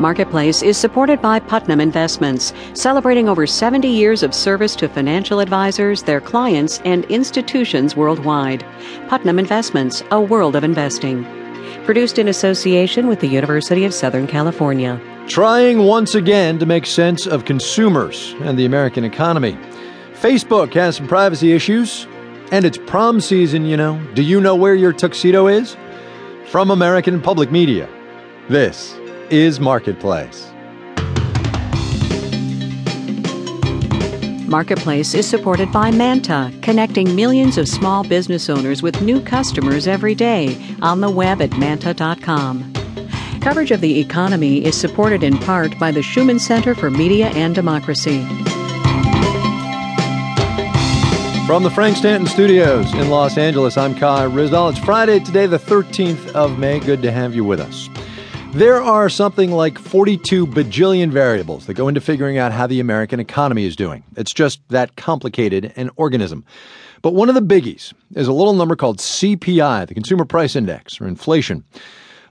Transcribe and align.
Marketplace 0.00 0.62
is 0.62 0.76
supported 0.76 1.20
by 1.20 1.40
Putnam 1.40 1.80
Investments, 1.80 2.52
celebrating 2.72 3.28
over 3.28 3.46
70 3.46 3.88
years 3.88 4.22
of 4.22 4.32
service 4.32 4.76
to 4.76 4.88
financial 4.88 5.40
advisors, 5.40 6.04
their 6.04 6.20
clients, 6.20 6.80
and 6.84 7.04
institutions 7.06 7.96
worldwide. 7.96 8.64
Putnam 9.08 9.38
Investments, 9.38 10.04
a 10.12 10.20
world 10.20 10.54
of 10.54 10.62
investing. 10.62 11.24
Produced 11.84 12.18
in 12.18 12.28
association 12.28 13.08
with 13.08 13.18
the 13.18 13.26
University 13.26 13.84
of 13.84 13.92
Southern 13.92 14.28
California. 14.28 15.00
Trying 15.26 15.80
once 15.80 16.14
again 16.14 16.58
to 16.60 16.66
make 16.66 16.86
sense 16.86 17.26
of 17.26 17.44
consumers 17.44 18.34
and 18.40 18.58
the 18.58 18.66
American 18.66 19.04
economy. 19.04 19.58
Facebook 20.14 20.74
has 20.74 20.96
some 20.96 21.08
privacy 21.08 21.52
issues, 21.52 22.06
and 22.52 22.64
it's 22.64 22.78
prom 22.86 23.20
season, 23.20 23.66
you 23.66 23.76
know. 23.76 24.00
Do 24.14 24.22
you 24.22 24.40
know 24.40 24.54
where 24.54 24.74
your 24.74 24.92
tuxedo 24.92 25.48
is? 25.48 25.76
From 26.46 26.70
American 26.70 27.20
Public 27.20 27.50
Media. 27.50 27.88
This 28.48 28.94
is 29.30 29.60
Marketplace. 29.60 30.52
Marketplace 34.48 35.12
is 35.12 35.28
supported 35.28 35.70
by 35.70 35.90
Manta, 35.90 36.50
connecting 36.62 37.14
millions 37.14 37.58
of 37.58 37.68
small 37.68 38.02
business 38.02 38.48
owners 38.48 38.82
with 38.82 39.02
new 39.02 39.20
customers 39.20 39.86
every 39.86 40.14
day 40.14 40.56
on 40.80 41.02
the 41.02 41.10
web 41.10 41.42
at 41.42 41.56
manta.com. 41.58 42.72
Coverage 43.42 43.70
of 43.70 43.82
the 43.82 44.00
economy 44.00 44.64
is 44.64 44.74
supported 44.74 45.22
in 45.22 45.36
part 45.38 45.78
by 45.78 45.90
the 45.90 46.02
Schumann 46.02 46.38
Center 46.38 46.74
for 46.74 46.90
Media 46.90 47.28
and 47.28 47.54
Democracy. 47.54 48.24
From 51.46 51.62
the 51.62 51.70
Frank 51.70 51.96
Stanton 51.96 52.26
Studios 52.26 52.92
in 52.94 53.10
Los 53.10 53.38
Angeles, 53.38 53.76
I'm 53.76 53.94
Kai 53.94 54.26
Ryssdal. 54.26 54.70
It's 54.70 54.78
Friday 54.78 55.18
today, 55.20 55.46
the 55.46 55.58
13th 55.58 56.28
of 56.32 56.58
May. 56.58 56.80
Good 56.80 57.02
to 57.02 57.12
have 57.12 57.34
you 57.34 57.44
with 57.44 57.60
us. 57.60 57.88
There 58.58 58.82
are 58.82 59.08
something 59.08 59.52
like 59.52 59.78
42 59.78 60.44
bajillion 60.44 61.10
variables 61.10 61.66
that 61.66 61.74
go 61.74 61.86
into 61.86 62.00
figuring 62.00 62.38
out 62.38 62.50
how 62.50 62.66
the 62.66 62.80
American 62.80 63.20
economy 63.20 63.64
is 63.64 63.76
doing. 63.76 64.02
It's 64.16 64.32
just 64.32 64.68
that 64.70 64.96
complicated 64.96 65.72
an 65.76 65.90
organism. 65.94 66.44
But 67.00 67.14
one 67.14 67.28
of 67.28 67.36
the 67.36 67.40
biggies 67.40 67.92
is 68.16 68.26
a 68.26 68.32
little 68.32 68.54
number 68.54 68.74
called 68.74 68.98
CPI, 68.98 69.86
the 69.86 69.94
Consumer 69.94 70.24
Price 70.24 70.56
Index, 70.56 71.00
or 71.00 71.06
inflation. 71.06 71.62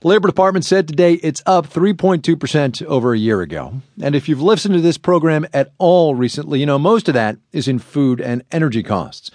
The 0.02 0.08
Labor 0.08 0.28
Department 0.28 0.66
said 0.66 0.86
today 0.86 1.14
it's 1.14 1.42
up 1.46 1.66
3.2% 1.66 2.82
over 2.82 3.14
a 3.14 3.18
year 3.18 3.40
ago. 3.40 3.80
And 4.02 4.14
if 4.14 4.28
you've 4.28 4.42
listened 4.42 4.74
to 4.74 4.82
this 4.82 4.98
program 4.98 5.46
at 5.54 5.72
all 5.78 6.14
recently, 6.14 6.60
you 6.60 6.66
know 6.66 6.78
most 6.78 7.08
of 7.08 7.14
that 7.14 7.38
is 7.52 7.68
in 7.68 7.78
food 7.78 8.20
and 8.20 8.44
energy 8.52 8.82
costs. 8.82 9.30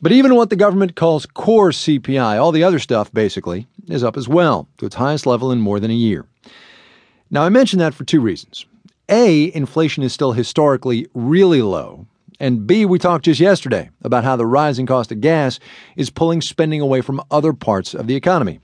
But 0.00 0.12
even 0.12 0.34
what 0.34 0.48
the 0.48 0.56
government 0.56 0.96
calls 0.96 1.26
core 1.26 1.70
CPI, 1.70 2.40
all 2.40 2.52
the 2.52 2.64
other 2.64 2.78
stuff 2.78 3.12
basically, 3.12 3.66
is 3.92 4.04
up 4.04 4.16
as 4.16 4.28
well 4.28 4.68
to 4.78 4.86
its 4.86 4.96
highest 4.96 5.26
level 5.26 5.52
in 5.52 5.60
more 5.60 5.80
than 5.80 5.90
a 5.90 5.94
year. 5.94 6.26
Now, 7.30 7.42
I 7.42 7.48
mention 7.48 7.78
that 7.78 7.94
for 7.94 8.04
two 8.04 8.20
reasons. 8.20 8.66
A, 9.08 9.54
inflation 9.54 10.02
is 10.02 10.12
still 10.12 10.32
historically 10.32 11.06
really 11.14 11.62
low. 11.62 12.06
And 12.38 12.66
B, 12.66 12.86
we 12.86 12.98
talked 12.98 13.26
just 13.26 13.40
yesterday 13.40 13.90
about 14.02 14.24
how 14.24 14.36
the 14.36 14.46
rising 14.46 14.86
cost 14.86 15.12
of 15.12 15.20
gas 15.20 15.60
is 15.96 16.10
pulling 16.10 16.40
spending 16.40 16.80
away 16.80 17.02
from 17.02 17.22
other 17.30 17.52
parts 17.52 17.94
of 17.94 18.06
the 18.06 18.16
economy. 18.16 18.60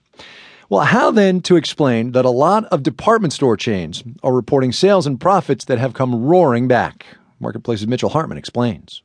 Well, 0.68 0.80
how 0.80 1.10
then 1.10 1.42
to 1.42 1.56
explain 1.56 2.12
that 2.12 2.24
a 2.24 2.30
lot 2.30 2.64
of 2.66 2.82
department 2.82 3.32
store 3.32 3.56
chains 3.56 4.02
are 4.22 4.32
reporting 4.32 4.72
sales 4.72 5.06
and 5.06 5.20
profits 5.20 5.66
that 5.66 5.78
have 5.78 5.94
come 5.94 6.24
roaring 6.24 6.66
back? 6.66 7.06
Marketplace's 7.38 7.86
Mitchell 7.86 8.08
Hartman 8.08 8.38
explains. 8.38 9.02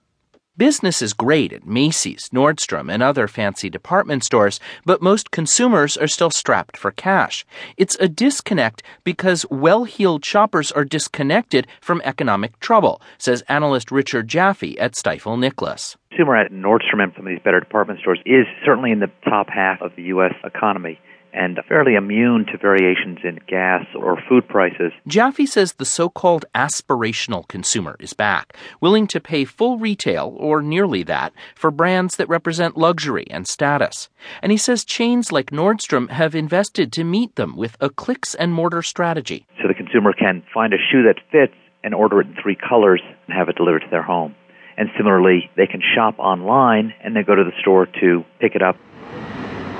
Business 0.61 1.01
is 1.01 1.13
great 1.13 1.51
at 1.53 1.65
Macy's, 1.65 2.29
Nordstrom, 2.31 2.93
and 2.93 3.01
other 3.01 3.27
fancy 3.27 3.67
department 3.67 4.23
stores, 4.23 4.59
but 4.85 5.01
most 5.01 5.31
consumers 5.31 5.97
are 5.97 6.07
still 6.07 6.29
strapped 6.29 6.77
for 6.77 6.91
cash. 6.91 7.43
It's 7.77 7.97
a 7.99 8.07
disconnect 8.07 8.83
because 9.03 9.43
well 9.49 9.85
heeled 9.85 10.23
shoppers 10.23 10.71
are 10.71 10.85
disconnected 10.85 11.65
from 11.81 11.99
economic 12.05 12.59
trouble, 12.59 13.01
says 13.17 13.43
analyst 13.49 13.91
Richard 13.91 14.27
Jaffe 14.27 14.77
at 14.77 14.93
Stifel 14.93 15.39
Nicolaus. 15.39 15.97
Consumer 16.11 16.35
at 16.35 16.51
Nordstrom 16.51 17.01
and 17.01 17.13
some 17.15 17.25
of 17.25 17.29
these 17.29 17.41
better 17.41 17.61
department 17.61 18.01
stores 18.01 18.19
is 18.25 18.45
certainly 18.65 18.91
in 18.91 18.99
the 18.99 19.09
top 19.23 19.47
half 19.49 19.81
of 19.81 19.95
the 19.95 20.03
U.S. 20.03 20.33
economy 20.43 20.99
and 21.33 21.57
fairly 21.69 21.95
immune 21.95 22.45
to 22.47 22.57
variations 22.57 23.19
in 23.23 23.39
gas 23.47 23.85
or 23.95 24.21
food 24.27 24.45
prices. 24.49 24.91
Jaffe 25.07 25.45
says 25.45 25.73
the 25.73 25.85
so 25.85 26.09
called 26.09 26.43
aspirational 26.53 27.47
consumer 27.47 27.95
is 28.01 28.11
back, 28.11 28.57
willing 28.81 29.07
to 29.07 29.21
pay 29.21 29.45
full 29.45 29.77
retail, 29.77 30.35
or 30.37 30.61
nearly 30.61 31.03
that, 31.03 31.31
for 31.55 31.71
brands 31.71 32.17
that 32.17 32.27
represent 32.27 32.75
luxury 32.75 33.25
and 33.29 33.47
status. 33.47 34.09
And 34.41 34.51
he 34.51 34.57
says 34.57 34.83
chains 34.83 35.31
like 35.31 35.51
Nordstrom 35.51 36.09
have 36.09 36.35
invested 36.35 36.91
to 36.91 37.05
meet 37.05 37.37
them 37.37 37.55
with 37.55 37.77
a 37.79 37.89
clicks 37.89 38.35
and 38.35 38.53
mortar 38.53 38.81
strategy. 38.81 39.45
So 39.61 39.69
the 39.69 39.73
consumer 39.73 40.11
can 40.11 40.43
find 40.53 40.73
a 40.73 40.77
shoe 40.91 41.03
that 41.03 41.21
fits 41.31 41.55
and 41.83 41.95
order 41.95 42.21
it 42.21 42.27
in 42.27 42.35
three 42.41 42.57
colors 42.57 43.01
and 43.27 43.37
have 43.37 43.49
it 43.49 43.55
delivered 43.55 43.79
to 43.79 43.89
their 43.89 44.03
home. 44.03 44.35
And 44.77 44.89
similarly, 44.97 45.49
they 45.57 45.67
can 45.67 45.81
shop 45.95 46.15
online 46.17 46.93
and 47.03 47.15
then 47.15 47.23
go 47.25 47.35
to 47.35 47.43
the 47.43 47.53
store 47.59 47.87
to 47.99 48.23
pick 48.39 48.55
it 48.55 48.61
up 48.61 48.77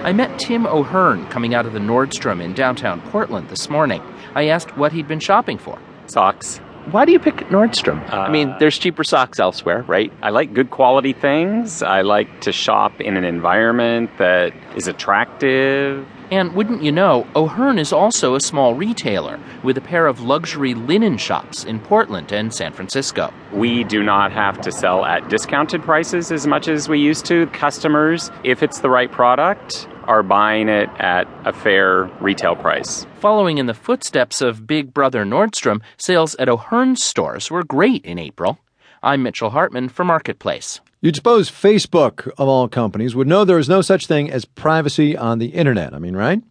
I 0.04 0.14
met 0.14 0.40
Tim 0.40 0.66
O'Hearn 0.66 1.28
coming 1.28 1.54
out 1.54 1.68
of 1.68 1.74
the 1.74 1.80
Nordstrom 1.80 2.42
in 2.42 2.54
downtown 2.54 3.02
Portland 3.12 3.50
this 3.50 3.70
morning. 3.70 4.02
I 4.34 4.48
asked 4.48 4.76
what 4.76 4.92
he'd 4.92 5.08
been 5.08 5.20
shopping 5.20 5.60
for. 5.60 5.78
Socks. 6.08 6.58
Why 6.90 7.06
do 7.06 7.12
you 7.12 7.20
pick 7.20 7.36
Nordstrom? 7.50 8.02
Uh, 8.12 8.22
I 8.22 8.32
mean, 8.32 8.56
there's 8.58 8.80
cheaper 8.80 9.04
socks 9.04 9.40
elsewhere, 9.40 9.84
right? 9.84 10.12
I 10.24 10.32
like 10.32 10.56
good 10.56 10.72
quality 10.72 11.14
things. 11.14 11.84
I 11.84 12.02
like 12.02 12.42
to 12.42 12.52
shop 12.52 13.00
in 13.00 13.16
an 13.16 13.24
environment 13.24 14.10
that 14.18 14.54
is 14.76 14.88
attractive. 14.88 16.08
And 16.32 16.54
wouldn't 16.54 16.82
you 16.82 16.94
know, 16.94 17.28
O'Hearn 17.36 17.78
is 17.78 17.92
also 17.92 18.36
a 18.36 18.40
small 18.40 18.74
retailer 18.74 19.38
with 19.64 19.78
a 19.78 19.82
pair 19.82 20.08
of 20.08 20.22
luxury 20.22 20.74
linen 20.74 21.18
shops 21.18 21.66
in 21.66 21.78
Portland 21.82 22.32
and 22.32 22.54
San 22.54 22.72
Francisco. 22.72 23.34
We 23.52 23.84
do 23.84 24.02
not 24.02 24.32
have 24.32 24.62
to 24.62 24.72
sell 24.72 25.04
at 25.04 25.28
discounted 25.28 25.84
prices 25.84 26.32
as 26.32 26.48
much 26.48 26.70
as 26.70 26.88
we 26.88 27.00
used 27.00 27.26
to. 27.26 27.48
Customers, 27.48 28.32
if 28.46 28.64
it's 28.64 28.80
the 28.80 28.90
right 28.90 29.12
product, 29.12 29.90
are 30.06 30.24
buying 30.24 30.70
it 30.70 30.90
at 31.00 31.28
a 31.44 31.52
fair 31.52 32.06
retail 32.22 32.56
price. 32.56 33.06
Following 33.20 33.58
in 33.58 33.66
the 33.66 33.74
footsteps 33.74 34.40
of 34.40 34.66
Big 34.66 34.94
Brother 34.94 35.26
Nordstrom, 35.26 35.82
sales 35.98 36.36
at 36.40 36.48
O'Hearn's 36.48 37.04
stores 37.04 37.52
were 37.52 37.64
great 37.66 38.06
in 38.06 38.18
April. 38.18 38.58
I'm 39.04 39.22
Mitchell 39.22 39.50
Hartman 39.50 39.90
for 39.90 40.06
Marketplace. 40.06 40.80
You'd 41.02 41.16
suppose 41.16 41.50
Facebook, 41.50 42.28
of 42.38 42.48
all 42.48 42.68
companies, 42.68 43.16
would 43.16 43.28
know 43.28 43.44
there 43.44 43.58
is 43.58 43.68
no 43.68 43.82
such 43.82 44.06
thing 44.06 44.30
as 44.30 44.46
privacy 44.46 45.18
on 45.18 45.40
the 45.40 45.48
internet. 45.48 45.96
I 45.96 46.00
mean, 46.00 46.16
right? 46.16 46.42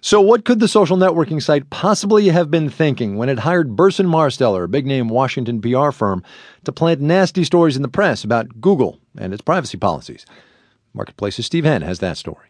So, 0.00 0.20
what 0.20 0.44
could 0.44 0.58
the 0.58 0.68
social 0.68 0.96
networking 0.96 1.40
site 1.40 1.70
possibly 1.70 2.28
have 2.28 2.50
been 2.50 2.68
thinking 2.68 3.16
when 3.16 3.28
it 3.28 3.40
hired 3.40 3.76
Burson 3.76 4.06
Marsteller, 4.06 4.64
a 4.64 4.68
big 4.68 4.86
name 4.86 5.08
Washington 5.08 5.60
PR 5.60 5.90
firm, 5.90 6.24
to 6.64 6.72
plant 6.72 7.00
nasty 7.00 7.44
stories 7.44 7.76
in 7.76 7.82
the 7.82 7.88
press 7.88 8.24
about 8.24 8.60
Google 8.60 8.98
and 9.16 9.32
its 9.32 9.42
privacy 9.42 9.78
policies? 9.78 10.26
Marketplace's 10.92 11.46
Steve 11.46 11.64
Henn 11.64 11.82
has 11.82 12.00
that 12.00 12.16
story. 12.16 12.48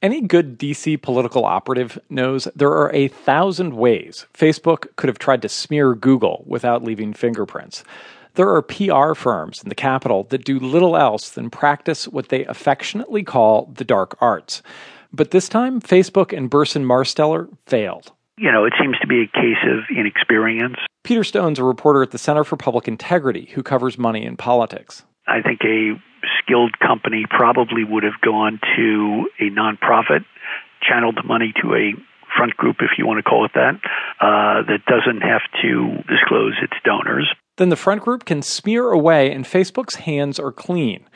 Any 0.00 0.20
good 0.20 0.58
DC 0.58 1.00
political 1.00 1.44
operative 1.44 1.98
knows 2.10 2.48
there 2.56 2.72
are 2.72 2.92
a 2.92 3.08
thousand 3.08 3.76
ways 3.76 4.26
Facebook 4.34 4.86
could 4.96 5.08
have 5.08 5.18
tried 5.18 5.42
to 5.42 5.48
smear 5.48 5.94
Google 5.94 6.44
without 6.46 6.82
leaving 6.82 7.12
fingerprints. 7.12 7.84
There 8.34 8.48
are 8.48 8.62
PR 8.62 9.14
firms 9.14 9.62
in 9.62 9.68
the 9.68 9.74
capital 9.74 10.24
that 10.24 10.44
do 10.44 10.58
little 10.58 10.96
else 10.96 11.30
than 11.30 11.50
practice 11.50 12.08
what 12.08 12.28
they 12.28 12.44
affectionately 12.46 13.22
call 13.22 13.70
the 13.74 13.84
dark 13.84 14.16
arts. 14.20 14.62
But 15.12 15.30
this 15.30 15.48
time, 15.48 15.80
Facebook 15.80 16.36
and 16.36 16.48
Burson 16.48 16.84
Marsteller 16.84 17.48
failed. 17.66 18.12
You 18.38 18.50
know, 18.50 18.64
it 18.64 18.72
seems 18.80 18.98
to 19.00 19.06
be 19.06 19.22
a 19.22 19.26
case 19.26 19.62
of 19.64 19.94
inexperience. 19.94 20.76
Peter 21.04 21.24
Stone's 21.24 21.58
a 21.58 21.64
reporter 21.64 22.02
at 22.02 22.10
the 22.12 22.18
Center 22.18 22.44
for 22.44 22.56
Public 22.56 22.88
Integrity 22.88 23.50
who 23.52 23.62
covers 23.62 23.98
money 23.98 24.24
and 24.24 24.38
politics. 24.38 25.04
I 25.26 25.42
think 25.42 25.60
a 25.64 26.00
skilled 26.40 26.78
company 26.78 27.26
probably 27.28 27.84
would 27.84 28.04
have 28.04 28.20
gone 28.24 28.60
to 28.76 29.28
a 29.38 29.50
nonprofit, 29.50 30.24
channeled 30.80 31.16
the 31.16 31.26
money 31.26 31.52
to 31.62 31.74
a 31.74 31.92
front 32.36 32.56
group, 32.56 32.76
if 32.80 32.96
you 32.96 33.06
want 33.06 33.18
to 33.18 33.22
call 33.22 33.44
it 33.44 33.52
that, 33.54 33.74
uh, 34.20 34.62
that 34.64 34.80
doesn't 34.86 35.20
have 35.20 35.42
to 35.60 36.02
disclose 36.08 36.54
its 36.62 36.72
donors. 36.84 37.28
Then 37.62 37.68
the 37.68 37.76
front 37.76 38.02
group 38.02 38.24
can 38.24 38.42
smear 38.42 38.90
away 38.90 39.30
and 39.30 39.44
Facebook's 39.44 39.94
hands 39.94 40.40
are 40.40 40.50
clean. 40.50 41.08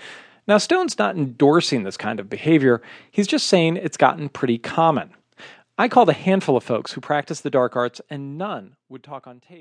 Now, 0.46 0.58
Stone's 0.58 0.96
not 0.96 1.16
endorsing 1.16 1.82
this 1.82 1.96
kind 1.96 2.20
of 2.20 2.31
behavior, 2.31 2.82
he's 3.10 3.26
just 3.26 3.48
saying 3.48 3.78
it's 3.78 3.96
gotten 3.96 4.28
pretty 4.28 4.56
common. 4.56 5.10
I 5.76 5.88
called 5.88 6.08
a 6.08 6.12
handful 6.12 6.56
of 6.56 6.62
folks 6.62 6.93
who 6.93 7.00
practice 7.00 7.40
the 7.40 7.50
dark 7.50 7.75
arts, 7.75 8.00
and 8.08 8.38
none 8.38 8.76
would 8.88 9.02
talk 9.02 9.26
on 9.26 9.40
tape. 9.40 9.54